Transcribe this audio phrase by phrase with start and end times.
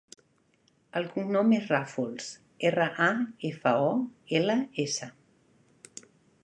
[0.99, 2.31] El cognom és Rafols:
[2.71, 3.11] erra, a,
[3.51, 3.93] efa, o,
[4.41, 5.13] ela, essa.